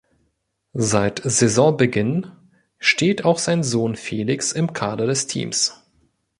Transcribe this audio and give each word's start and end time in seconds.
Seit 0.73 1.21
Saisonbeginn 1.23 2.31
steht 2.79 3.23
auch 3.23 3.37
sein 3.37 3.61
Sohn 3.61 3.95
Felix 3.95 4.51
im 4.51 4.73
Kader 4.73 5.05
des 5.05 5.27
Teams. 5.27 5.79